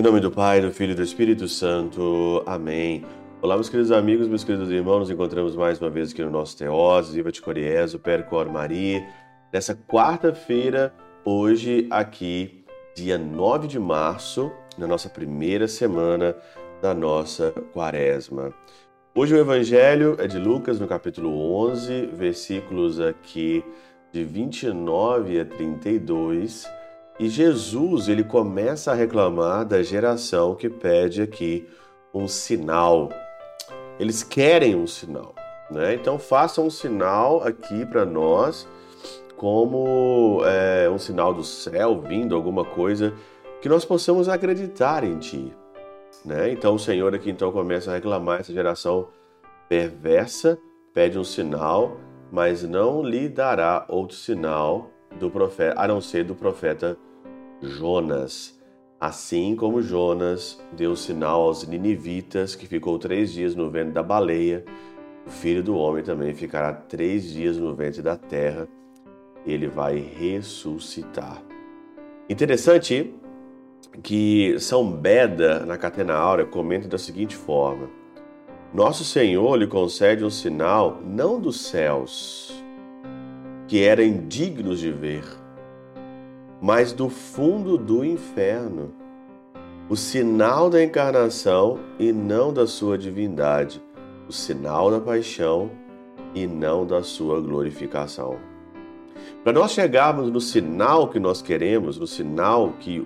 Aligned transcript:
Em 0.00 0.02
nome 0.02 0.18
do 0.18 0.30
Pai, 0.30 0.62
do 0.62 0.70
Filho 0.72 0.92
e 0.92 0.94
do 0.94 1.02
Espírito 1.02 1.46
Santo. 1.46 2.42
Amém. 2.46 3.04
Olá, 3.42 3.54
meus 3.54 3.68
queridos 3.68 3.92
amigos, 3.92 4.28
meus 4.28 4.42
queridos 4.42 4.70
irmãos, 4.70 5.00
nos 5.00 5.10
encontramos 5.10 5.54
mais 5.54 5.78
uma 5.78 5.90
vez 5.90 6.10
aqui 6.10 6.22
no 6.22 6.30
nosso 6.30 6.56
Teós, 6.56 7.12
Viva 7.12 7.30
de 7.30 7.42
Coriezo, 7.42 7.98
Percor 7.98 8.48
Maria, 8.48 9.06
nessa 9.52 9.74
quarta-feira, 9.74 10.90
hoje 11.22 11.86
aqui, 11.90 12.64
dia 12.96 13.18
9 13.18 13.68
de 13.68 13.78
março, 13.78 14.50
na 14.78 14.86
nossa 14.86 15.10
primeira 15.10 15.68
semana 15.68 16.34
da 16.80 16.94
nossa 16.94 17.52
quaresma. 17.74 18.54
Hoje 19.14 19.34
o 19.34 19.38
Evangelho 19.38 20.16
é 20.18 20.26
de 20.26 20.38
Lucas, 20.38 20.80
no 20.80 20.88
capítulo 20.88 21.30
11, 21.68 22.06
versículos 22.06 22.98
aqui 23.00 23.62
de 24.10 24.24
29 24.24 25.40
a 25.40 25.44
32, 25.44 26.66
e 27.20 27.28
Jesus 27.28 28.08
ele 28.08 28.24
começa 28.24 28.92
a 28.92 28.94
reclamar 28.94 29.66
da 29.66 29.82
geração 29.82 30.54
que 30.54 30.70
pede 30.70 31.20
aqui 31.20 31.68
um 32.14 32.26
sinal. 32.26 33.10
Eles 33.98 34.22
querem 34.22 34.74
um 34.74 34.86
sinal, 34.86 35.34
né? 35.70 35.92
Então 35.92 36.18
faça 36.18 36.62
um 36.62 36.70
sinal 36.70 37.42
aqui 37.42 37.84
para 37.84 38.06
nós, 38.06 38.66
como 39.36 40.40
é, 40.46 40.88
um 40.88 40.98
sinal 40.98 41.34
do 41.34 41.44
céu 41.44 42.00
vindo, 42.00 42.34
alguma 42.34 42.64
coisa 42.64 43.12
que 43.60 43.68
nós 43.68 43.84
possamos 43.84 44.26
acreditar 44.26 45.04
em 45.04 45.18
Ti. 45.18 45.54
Né? 46.24 46.50
Então 46.52 46.76
o 46.76 46.78
Senhor 46.78 47.14
aqui 47.14 47.30
então 47.30 47.52
começa 47.52 47.90
a 47.90 47.94
reclamar 47.96 48.40
essa 48.40 48.52
geração 48.54 49.08
perversa, 49.68 50.58
pede 50.94 51.18
um 51.18 51.24
sinal, 51.24 51.98
mas 52.32 52.62
não 52.62 53.02
lhe 53.02 53.28
dará 53.28 53.84
outro 53.90 54.16
sinal 54.16 54.88
do 55.18 55.30
profeta, 55.30 55.78
a 55.78 55.86
não 55.86 56.00
ser 56.00 56.24
do 56.24 56.34
profeta 56.34 56.96
Jonas. 57.62 58.58
Assim 59.00 59.56
como 59.56 59.80
Jonas 59.80 60.60
deu 60.72 60.94
sinal 60.94 61.42
aos 61.42 61.66
ninivitas, 61.66 62.54
que 62.54 62.66
ficou 62.66 62.98
três 62.98 63.32
dias 63.32 63.54
no 63.54 63.70
ventre 63.70 63.92
da 63.92 64.02
baleia, 64.02 64.64
o 65.26 65.30
filho 65.30 65.62
do 65.62 65.74
homem 65.74 66.02
também 66.02 66.34
ficará 66.34 66.72
três 66.72 67.32
dias 67.32 67.56
no 67.56 67.74
ventre 67.74 68.02
da 68.02 68.16
terra. 68.16 68.68
Ele 69.46 69.68
vai 69.68 69.98
ressuscitar. 69.98 71.42
Interessante 72.28 73.14
que 74.02 74.58
São 74.58 74.90
Beda, 74.90 75.64
na 75.66 75.76
Catena 75.76 76.14
Áurea, 76.14 76.46
comenta 76.46 76.88
da 76.88 76.98
seguinte 76.98 77.34
forma: 77.36 77.88
Nosso 78.72 79.04
Senhor 79.04 79.56
lhe 79.56 79.66
concede 79.66 80.24
um 80.24 80.30
sinal 80.30 81.00
não 81.04 81.40
dos 81.40 81.60
céus, 81.62 82.62
que 83.66 83.82
eram 83.82 84.04
indignos 84.04 84.78
de 84.78 84.92
ver, 84.92 85.24
mas 86.60 86.92
do 86.92 87.08
fundo 87.08 87.78
do 87.78 88.04
inferno, 88.04 88.92
o 89.88 89.96
sinal 89.96 90.68
da 90.68 90.82
encarnação 90.82 91.80
e 91.98 92.12
não 92.12 92.52
da 92.52 92.66
sua 92.66 92.98
divindade, 92.98 93.82
o 94.28 94.32
sinal 94.32 94.90
da 94.90 95.00
paixão 95.00 95.70
e 96.34 96.46
não 96.46 96.86
da 96.86 97.02
sua 97.02 97.40
glorificação. 97.40 98.38
Para 99.42 99.52
nós 99.52 99.72
chegarmos 99.72 100.30
no 100.30 100.40
sinal 100.40 101.08
que 101.08 101.18
nós 101.18 101.42
queremos, 101.42 101.98
no 101.98 102.06
sinal 102.06 102.74
que 102.78 103.04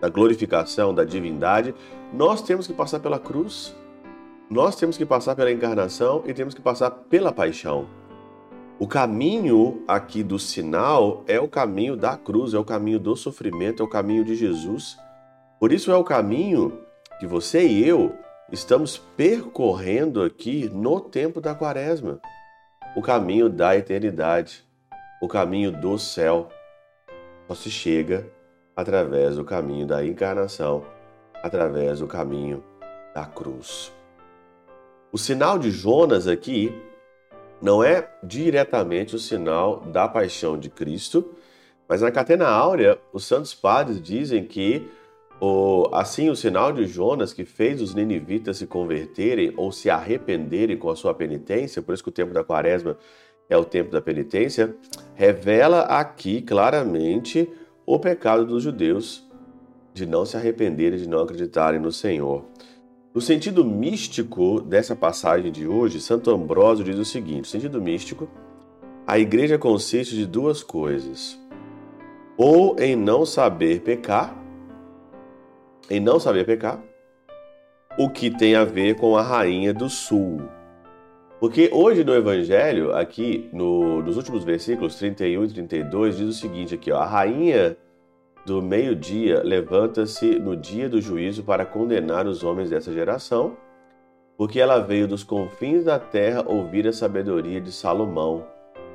da 0.00 0.08
glorificação, 0.08 0.94
da 0.94 1.04
divindade, 1.04 1.74
nós 2.12 2.42
temos 2.42 2.66
que 2.66 2.72
passar 2.72 3.00
pela 3.00 3.18
cruz, 3.18 3.74
nós 4.48 4.74
temos 4.74 4.96
que 4.96 5.06
passar 5.06 5.36
pela 5.36 5.52
encarnação 5.52 6.22
e 6.26 6.34
temos 6.34 6.54
que 6.54 6.60
passar 6.60 6.90
pela 6.90 7.32
paixão. 7.32 7.86
O 8.80 8.88
caminho 8.88 9.84
aqui 9.86 10.22
do 10.22 10.38
sinal 10.38 11.22
é 11.28 11.38
o 11.38 11.46
caminho 11.46 11.94
da 11.94 12.16
cruz, 12.16 12.54
é 12.54 12.58
o 12.58 12.64
caminho 12.64 12.98
do 12.98 13.14
sofrimento, 13.14 13.82
é 13.82 13.84
o 13.84 13.88
caminho 13.88 14.24
de 14.24 14.34
Jesus. 14.34 14.96
Por 15.58 15.70
isso 15.70 15.92
é 15.92 15.96
o 15.96 16.02
caminho 16.02 16.80
que 17.18 17.26
você 17.26 17.68
e 17.68 17.86
eu 17.86 18.16
estamos 18.50 18.96
percorrendo 18.96 20.22
aqui 20.22 20.70
no 20.72 20.98
tempo 20.98 21.42
da 21.42 21.54
quaresma. 21.54 22.22
O 22.96 23.02
caminho 23.02 23.50
da 23.50 23.76
eternidade, 23.76 24.64
o 25.20 25.28
caminho 25.28 25.70
do 25.70 25.98
céu. 25.98 26.48
Só 27.48 27.54
se 27.54 27.70
chega 27.70 28.26
através 28.74 29.36
do 29.36 29.44
caminho 29.44 29.86
da 29.86 30.02
encarnação, 30.02 30.86
através 31.42 32.00
do 32.00 32.06
caminho 32.06 32.64
da 33.14 33.26
cruz. 33.26 33.92
O 35.12 35.18
sinal 35.18 35.58
de 35.58 35.70
Jonas 35.70 36.26
aqui 36.26 36.72
não 37.60 37.82
é 37.82 38.08
diretamente 38.22 39.14
o 39.14 39.18
sinal 39.18 39.80
da 39.80 40.08
paixão 40.08 40.58
de 40.58 40.70
Cristo, 40.70 41.34
mas 41.88 42.00
na 42.02 42.10
Catena 42.10 42.48
Áurea, 42.48 42.98
os 43.12 43.24
santos 43.24 43.52
padres 43.52 44.00
dizem 44.00 44.44
que 44.44 44.88
o, 45.40 45.88
assim 45.92 46.28
o 46.28 46.36
sinal 46.36 46.72
de 46.72 46.86
Jonas 46.86 47.32
que 47.32 47.44
fez 47.44 47.80
os 47.80 47.94
ninivitas 47.94 48.58
se 48.58 48.66
converterem 48.66 49.52
ou 49.56 49.72
se 49.72 49.90
arrependerem 49.90 50.76
com 50.76 50.90
a 50.90 50.96
sua 50.96 51.14
penitência, 51.14 51.82
por 51.82 51.94
isso 51.94 52.02
que 52.02 52.10
o 52.10 52.12
tempo 52.12 52.32
da 52.32 52.44
quaresma 52.44 52.96
é 53.48 53.56
o 53.56 53.64
tempo 53.64 53.90
da 53.90 54.00
penitência, 54.00 54.74
revela 55.14 55.80
aqui 55.80 56.40
claramente 56.42 57.48
o 57.84 57.98
pecado 57.98 58.46
dos 58.46 58.62
judeus 58.62 59.28
de 59.92 60.06
não 60.06 60.24
se 60.24 60.36
arrependerem, 60.36 60.98
de 60.98 61.08
não 61.08 61.20
acreditarem 61.20 61.80
no 61.80 61.90
Senhor. 61.90 62.44
No 63.12 63.20
sentido 63.20 63.64
místico 63.64 64.60
dessa 64.60 64.94
passagem 64.94 65.50
de 65.50 65.66
hoje, 65.66 66.00
Santo 66.00 66.30
Ambrósio 66.30 66.84
diz 66.84 66.96
o 66.96 67.04
seguinte: 67.04 67.40
no 67.40 67.46
sentido 67.46 67.82
místico, 67.82 68.28
a 69.04 69.18
igreja 69.18 69.58
consiste 69.58 70.14
de 70.14 70.24
duas 70.24 70.62
coisas: 70.62 71.36
ou 72.36 72.78
em 72.78 72.94
não 72.94 73.26
saber 73.26 73.80
pecar, 73.80 74.40
em 75.90 75.98
não 75.98 76.20
saber 76.20 76.46
pecar, 76.46 76.80
o 77.98 78.08
que 78.08 78.30
tem 78.30 78.54
a 78.54 78.64
ver 78.64 78.94
com 78.94 79.16
a 79.16 79.22
rainha 79.22 79.74
do 79.74 79.88
sul. 79.90 80.42
Porque 81.40 81.68
hoje 81.72 82.04
no 82.04 82.14
Evangelho, 82.14 82.94
aqui 82.94 83.50
no, 83.52 84.02
nos 84.02 84.16
últimos 84.18 84.44
versículos 84.44 84.94
31 84.94 85.44
e 85.46 85.48
32, 85.48 86.16
diz 86.18 86.28
o 86.28 86.32
seguinte 86.32 86.76
aqui, 86.76 86.92
ó, 86.92 86.98
a 86.98 87.06
rainha 87.06 87.76
do 88.44 88.62
meio-dia 88.62 89.42
levanta-se 89.42 90.38
no 90.38 90.56
dia 90.56 90.88
do 90.88 91.00
juízo 91.00 91.42
para 91.42 91.64
condenar 91.64 92.26
os 92.26 92.42
homens 92.42 92.70
dessa 92.70 92.92
geração, 92.92 93.56
porque 94.36 94.58
ela 94.58 94.78
veio 94.78 95.06
dos 95.06 95.22
confins 95.22 95.84
da 95.84 95.98
terra 95.98 96.44
ouvir 96.46 96.86
a 96.88 96.92
sabedoria 96.92 97.60
de 97.60 97.70
Salomão. 97.70 98.46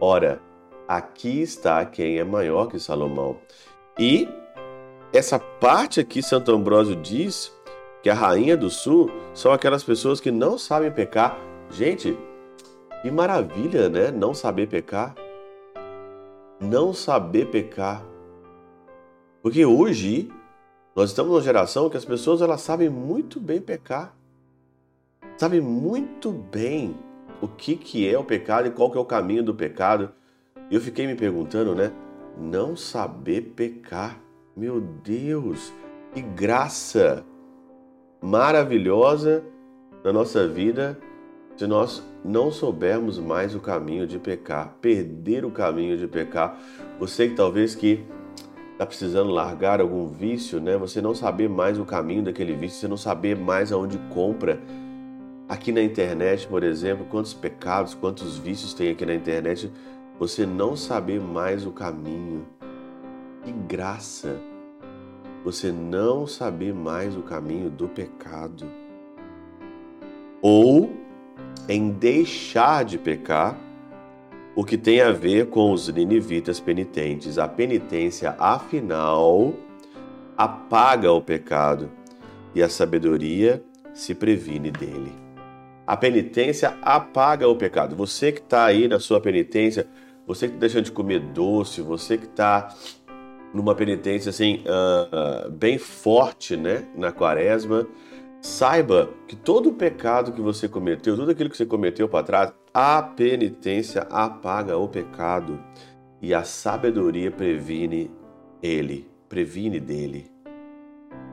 Ora, 0.00 0.40
aqui 0.86 1.40
está 1.40 1.84
quem 1.84 2.18
é 2.18 2.24
maior 2.24 2.66
que 2.66 2.78
Salomão. 2.78 3.38
E 3.98 4.28
essa 5.12 5.38
parte 5.38 6.00
aqui, 6.00 6.22
Santo 6.22 6.52
Ambrósio 6.52 6.96
diz 6.96 7.52
que 8.02 8.10
a 8.10 8.14
rainha 8.14 8.56
do 8.56 8.70
sul 8.70 9.10
são 9.34 9.52
aquelas 9.52 9.82
pessoas 9.82 10.20
que 10.20 10.30
não 10.30 10.56
sabem 10.58 10.90
pecar. 10.90 11.38
Gente, 11.70 12.16
que 13.02 13.10
maravilha, 13.10 13.88
né? 13.88 14.10
Não 14.10 14.34
saber 14.34 14.68
pecar. 14.68 15.14
Não 16.60 16.92
saber 16.92 17.46
pecar. 17.46 18.04
Porque 19.42 19.64
hoje 19.64 20.30
nós 20.94 21.10
estamos 21.10 21.32
numa 21.32 21.40
geração 21.40 21.88
que 21.88 21.96
as 21.96 22.04
pessoas 22.04 22.42
elas 22.42 22.60
sabem 22.60 22.90
muito 22.90 23.40
bem 23.40 23.60
pecar. 23.60 24.14
Sabem 25.36 25.60
muito 25.60 26.30
bem 26.30 26.94
o 27.40 27.48
que, 27.48 27.76
que 27.76 28.08
é 28.08 28.18
o 28.18 28.24
pecado 28.24 28.68
e 28.68 28.70
qual 28.70 28.90
que 28.90 28.98
é 28.98 29.00
o 29.00 29.04
caminho 29.04 29.42
do 29.42 29.54
pecado. 29.54 30.10
Eu 30.70 30.80
fiquei 30.80 31.06
me 31.06 31.14
perguntando, 31.14 31.74
né? 31.74 31.90
Não 32.38 32.76
saber 32.76 33.52
pecar. 33.56 34.20
Meu 34.54 34.80
Deus, 34.80 35.72
que 36.12 36.20
graça 36.20 37.24
maravilhosa 38.20 39.42
na 40.04 40.12
nossa 40.12 40.46
vida 40.46 40.98
se 41.56 41.66
nós 41.66 42.02
não 42.24 42.50
soubermos 42.50 43.18
mais 43.18 43.54
o 43.54 43.60
caminho 43.60 44.06
de 44.06 44.18
pecar, 44.18 44.76
perder 44.80 45.44
o 45.44 45.50
caminho 45.50 45.96
de 45.96 46.06
pecar. 46.06 46.58
Você 46.98 47.28
que 47.28 47.34
talvez 47.34 47.74
que 47.74 48.04
está 48.80 48.86
precisando 48.86 49.30
largar 49.30 49.78
algum 49.78 50.06
vício, 50.06 50.58
né? 50.58 50.74
Você 50.78 51.02
não 51.02 51.14
saber 51.14 51.50
mais 51.50 51.78
o 51.78 51.84
caminho 51.84 52.22
daquele 52.22 52.54
vício, 52.56 52.80
você 52.80 52.88
não 52.88 52.96
saber 52.96 53.36
mais 53.36 53.72
aonde 53.72 53.98
compra. 54.08 54.58
Aqui 55.46 55.70
na 55.70 55.82
internet, 55.82 56.48
por 56.48 56.62
exemplo, 56.62 57.04
quantos 57.10 57.34
pecados, 57.34 57.92
quantos 57.92 58.38
vícios 58.38 58.72
tem 58.72 58.90
aqui 58.90 59.04
na 59.04 59.14
internet, 59.14 59.70
você 60.18 60.46
não 60.46 60.76
saber 60.76 61.20
mais 61.20 61.66
o 61.66 61.72
caminho. 61.72 62.46
Que 63.44 63.52
graça! 63.52 64.40
Você 65.44 65.70
não 65.70 66.26
saber 66.26 66.72
mais 66.72 67.14
o 67.14 67.20
caminho 67.20 67.68
do 67.68 67.86
pecado. 67.86 68.66
Ou 70.40 70.90
em 71.68 71.90
deixar 71.90 72.82
de 72.86 72.96
pecar 72.96 73.58
o 74.54 74.64
que 74.64 74.76
tem 74.76 75.00
a 75.00 75.12
ver 75.12 75.46
com 75.46 75.72
os 75.72 75.88
ninivitas 75.88 76.58
penitentes. 76.60 77.38
A 77.38 77.46
penitência, 77.46 78.34
afinal, 78.38 79.54
apaga 80.36 81.12
o 81.12 81.20
pecado 81.20 81.90
e 82.54 82.62
a 82.62 82.68
sabedoria 82.68 83.62
se 83.92 84.14
previne 84.14 84.70
dele. 84.70 85.12
A 85.86 85.96
penitência 85.96 86.76
apaga 86.82 87.48
o 87.48 87.56
pecado. 87.56 87.96
Você 87.96 88.32
que 88.32 88.40
está 88.40 88.64
aí 88.64 88.86
na 88.86 89.00
sua 89.00 89.20
penitência, 89.20 89.86
você 90.26 90.46
que 90.46 90.54
está 90.54 90.60
deixando 90.60 90.84
de 90.84 90.92
comer 90.92 91.20
doce, 91.20 91.80
você 91.80 92.16
que 92.16 92.26
está 92.26 92.74
numa 93.52 93.74
penitência 93.74 94.30
assim 94.30 94.62
uh, 94.66 95.46
uh, 95.46 95.50
bem 95.50 95.78
forte, 95.78 96.56
né, 96.56 96.86
na 96.96 97.10
quaresma, 97.10 97.86
saiba 98.40 99.10
que 99.26 99.36
todo 99.36 99.68
o 99.68 99.74
pecado 99.74 100.32
que 100.32 100.40
você 100.40 100.68
cometeu, 100.68 101.16
tudo 101.16 101.30
aquilo 101.30 101.50
que 101.50 101.56
você 101.56 101.66
cometeu 101.66 102.08
para 102.08 102.24
trás, 102.24 102.52
a 102.72 103.02
penitência 103.02 104.02
apaga 104.10 104.76
o 104.76 104.88
pecado 104.88 105.60
e 106.22 106.32
a 106.32 106.44
sabedoria 106.44 107.30
previne 107.30 108.10
ele, 108.62 109.08
previne 109.28 109.80
dele. 109.80 110.30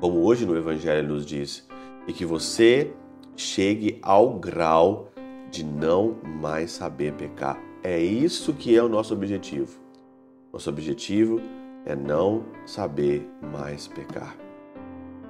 Como 0.00 0.22
hoje 0.24 0.46
no 0.46 0.56
Evangelho 0.56 1.08
nos 1.08 1.26
diz, 1.26 1.66
e 2.06 2.12
que 2.12 2.24
você 2.24 2.92
chegue 3.36 3.98
ao 4.02 4.38
grau 4.38 5.10
de 5.50 5.64
não 5.64 6.16
mais 6.40 6.72
saber 6.72 7.12
pecar. 7.12 7.60
É 7.82 7.98
isso 7.98 8.54
que 8.54 8.76
é 8.76 8.82
o 8.82 8.88
nosso 8.88 9.14
objetivo. 9.14 9.78
Nosso 10.52 10.70
objetivo 10.70 11.40
é 11.84 11.94
não 11.94 12.44
saber 12.66 13.28
mais 13.52 13.86
pecar. 13.86 14.47